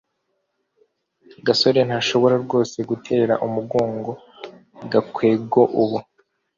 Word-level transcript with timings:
gasore 1.45 1.79
ntashobora 1.87 2.35
rwose 2.43 2.77
gutera 2.89 3.33
umugongo 3.45 4.11
gakwego 4.91 5.61
ubu 5.81 5.97